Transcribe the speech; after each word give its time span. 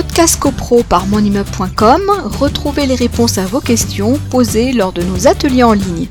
Podcast 0.00 0.38
CoPro 0.38 0.84
par 0.84 1.08
monimmeuble.com, 1.08 2.02
retrouvez 2.38 2.86
les 2.86 2.94
réponses 2.94 3.36
à 3.36 3.46
vos 3.46 3.58
questions 3.60 4.16
posées 4.30 4.72
lors 4.72 4.92
de 4.92 5.02
nos 5.02 5.26
ateliers 5.26 5.64
en 5.64 5.72
ligne. 5.72 6.06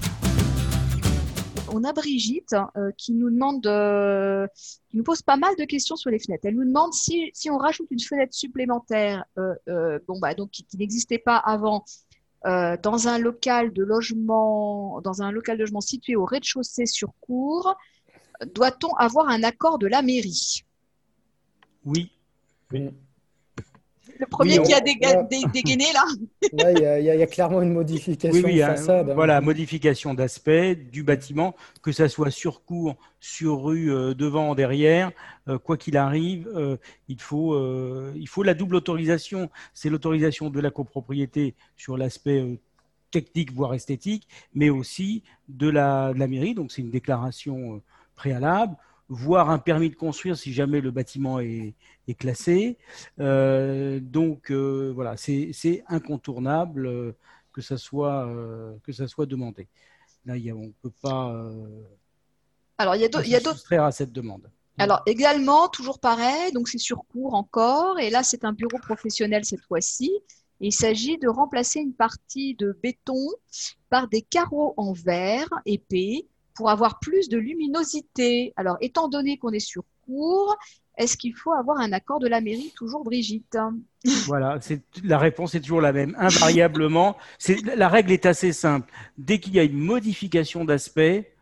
On 1.69 1.85
a 1.85 1.93
Brigitte 1.93 2.53
euh, 2.75 2.91
qui 2.97 3.13
nous 3.13 3.29
demande, 3.29 3.65
euh, 3.65 4.45
qui 4.89 4.97
nous 4.97 5.03
pose 5.03 5.21
pas 5.21 5.37
mal 5.37 5.55
de 5.55 5.63
questions 5.63 5.95
sur 5.95 6.09
les 6.09 6.19
fenêtres. 6.19 6.47
Elle 6.47 6.55
nous 6.55 6.65
demande 6.65 6.91
si, 6.91 7.31
si 7.33 7.49
on 7.49 7.57
rajoute 7.57 7.87
une 7.89 8.01
fenêtre 8.01 8.33
supplémentaire, 8.33 9.23
euh, 9.37 9.99
bon 10.05 10.19
bah 10.19 10.33
donc 10.33 10.51
qui, 10.51 10.65
qui 10.65 10.75
n'existait 10.75 11.17
pas 11.17 11.37
avant, 11.37 11.85
dans 12.43 13.07
un 13.07 13.17
local 13.17 13.71
de 13.71 13.85
logement, 13.85 14.99
dans 14.99 15.21
un 15.21 15.31
local 15.31 15.55
de 15.55 15.61
logement 15.61 15.79
situé 15.79 16.17
au 16.17 16.25
rez-de-chaussée 16.25 16.87
sur 16.87 17.13
cours, 17.21 17.73
doit-on 18.53 18.93
avoir 18.95 19.29
un 19.29 19.43
accord 19.43 19.79
de 19.79 19.87
la 19.87 20.01
mairie? 20.01 20.65
Oui. 21.85 22.11
Oui. 22.73 22.89
Le 24.19 24.25
premier 24.25 24.59
Oui, 24.59 24.65
qui 24.65 24.73
a 24.73 24.77
on- 24.79 24.83
déga- 24.83 25.19
on- 25.19 25.23
dé- 25.27 25.43
dégainé 25.53 25.85
là 25.93 26.03
Là, 26.53 26.71
il 26.71 26.79
y, 26.79 26.85
a- 27.09 27.15
il 27.15 27.21
y 27.21 27.27
clairement 27.27 27.61
une 27.61 27.73
modification 27.73 28.31
Oui, 28.31 28.41
oui, 28.45 28.57
de 28.57 28.61
hein, 28.63 28.67
façade. 28.75 29.09
hein. 29.09 29.13
voilà, 29.13 29.41
modification 29.41 30.13
d'aspect 30.13 30.75
du 30.75 31.03
bâtiment, 31.03 31.55
que 31.81 31.91
ça 31.91 32.07
soit 32.09 32.31
sur 32.31 32.63
cours, 32.63 32.95
sur 33.19 33.63
rue, 33.63 33.91
euh, 33.91 34.13
devant, 34.13 34.55
derrière, 34.55 35.11
euh, 35.47 35.57
quoi 35.57 35.77
qu'il 35.77 35.97
arrive, 35.97 36.49
euh, 36.55 36.77
il, 37.07 37.19
faut, 37.21 37.53
euh, 37.53 38.11
il 38.15 38.27
faut 38.27 38.43
la 38.43 38.53
double 38.53 38.75
autorisation. 38.75 39.49
C'est 39.73 39.89
l'autorisation 39.89 40.49
de 40.49 40.59
la 40.59 40.71
copropriété 40.71 41.53
sur 41.75 41.97
l'aspect 41.97 42.39
euh, 42.41 42.55
technique, 43.11 43.53
voire 43.53 43.73
esthétique, 43.73 44.27
mais 44.53 44.69
aussi 44.69 45.23
de 45.49 45.69
la, 45.69 46.13
de 46.13 46.19
la 46.19 46.27
mairie. 46.27 46.53
Donc, 46.53 46.71
c'est 46.71 46.81
une 46.81 46.91
déclaration 46.91 47.75
euh, 47.75 47.81
préalable, 48.15 48.75
voire 49.09 49.49
un 49.49 49.57
permis 49.59 49.89
de 49.89 49.95
construire 49.95 50.37
si 50.37 50.51
jamais 50.53 50.81
le 50.81 50.91
bâtiment 50.91 51.39
est, 51.39 51.73
est 52.07 52.13
classé. 52.13 52.77
Euh, 53.19 53.99
donc, 54.01 54.51
euh, 54.51 54.91
voilà, 54.93 55.15
c'est 55.17 55.83
incontournable. 55.87 56.87
euh, 56.87 57.11
que 57.53 57.61
ça 57.63 57.77
soit 57.77 58.29
que 58.83 58.91
ça 58.91 59.07
soit 59.07 59.25
demandé. 59.25 59.67
Là, 60.25 60.37
il 60.37 60.43
y 60.43 60.51
a- 60.51 60.55
on 60.55 60.67
ne 60.67 60.71
peut 60.83 60.91
pas, 61.01 61.33
Alors, 62.77 62.95
il 62.95 63.01
y 63.01 63.05
a 63.05 63.09
pas 63.09 63.23
se 63.23 63.39
soustraire 63.39 63.83
à 63.83 63.91
cette 63.91 64.11
demande. 64.11 64.51
Alors, 64.77 65.01
également, 65.07 65.67
toujours 65.67 65.99
pareil, 65.99 66.51
donc 66.51 66.67
c'est 66.67 66.77
sur 66.77 67.03
cours 67.07 67.33
encore, 67.33 67.97
et 67.99 68.11
là, 68.11 68.21
c'est 68.21 68.45
un 68.45 68.53
bureau 68.53 68.77
professionnel 68.77 69.43
cette 69.43 69.63
fois-ci. 69.63 70.11
Il 70.59 70.71
s'agit 70.71 71.17
de 71.17 71.27
remplacer 71.27 71.79
une 71.79 71.93
partie 71.93 72.53
de 72.55 72.77
béton 72.83 73.27
par 73.89 74.07
des 74.07 74.21
carreaux 74.21 74.75
en 74.77 74.93
verre 74.93 75.49
épais 75.65 76.27
pour 76.57 76.69
avoir 76.69 76.99
plus 76.99 77.29
de 77.29 77.37
luminosité. 77.37 78.51
Alors, 78.57 78.77
étant 78.81 79.07
donné 79.07 79.37
qu'on 79.37 79.51
est 79.51 79.59
sur 79.59 79.83
cours, 80.05 80.57
est-ce 80.97 81.15
qu'il 81.15 81.35
faut 81.35 81.53
avoir 81.53 81.79
un 81.79 81.93
accord 81.93 82.19
de 82.19 82.27
la 82.27 82.41
mairie, 82.41 82.73
toujours 82.75 83.03
Brigitte? 83.03 83.57
Voilà, 84.25 84.59
la 85.03 85.17
réponse 85.19 85.53
est 85.53 85.61
toujours 85.61 85.81
la 85.81 85.93
même. 85.93 86.15
Invariablement, 86.17 87.15
la 87.75 87.87
règle 87.87 88.11
est 88.11 88.25
assez 88.25 88.51
simple. 88.51 88.91
Dès 89.17 89.39
qu'il 89.39 89.53
y 89.53 89.59
a 89.59 89.63
une 89.63 89.77
modification 89.77 90.65
d'aspect 90.65 91.33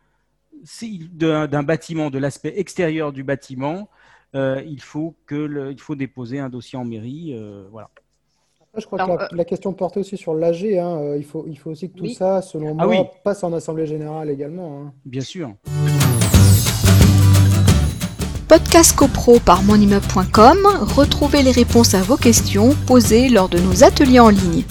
d'un 1.12 1.62
bâtiment, 1.62 2.10
de 2.10 2.18
l'aspect 2.18 2.54
extérieur 2.58 3.12
du 3.12 3.24
bâtiment, 3.24 3.88
euh, 4.34 4.62
il 4.66 4.82
faut 4.82 5.14
déposer 5.96 6.38
un 6.38 6.50
dossier 6.50 6.78
en 6.78 6.84
mairie. 6.84 7.32
euh, 7.34 7.66
voilà. 7.70 7.90
Je 8.78 8.86
crois 8.86 9.00
Alors, 9.00 9.16
que 9.16 9.22
la, 9.22 9.28
la 9.38 9.44
question 9.44 9.72
portait 9.72 10.00
aussi 10.00 10.16
sur 10.16 10.34
l'AG. 10.34 10.64
hein. 10.78 10.98
Euh, 11.00 11.16
Il 11.16 11.24
faut, 11.24 11.44
il 11.48 11.56
faut 11.58 11.70
aussi 11.70 11.88
que 11.90 11.96
tout 11.96 12.04
Oui. 12.04 12.14
ça, 12.14 12.42
selon 12.42 12.76
Ah 12.78 12.86
moi, 12.86 13.00
oui. 13.00 13.06
passe 13.24 13.42
en 13.44 13.52
Assemblée 13.52 13.86
Générale 13.86 14.30
également. 14.30 14.82
hein. 14.86 14.92
Bien 15.04 15.22
sûr. 15.22 15.50
Podcast 18.48 18.94
CoPro 18.96 19.40
par 19.40 19.62
monimmeuble.com, 19.64 20.58
retrouvez 20.96 21.42
les 21.42 21.50
réponses 21.50 21.94
à 21.94 22.02
vos 22.02 22.16
questions 22.16 22.70
posées 22.86 23.28
lors 23.28 23.48
de 23.48 23.58
nos 23.58 23.82
ateliers 23.82 24.20
en 24.20 24.28
ligne. 24.28 24.62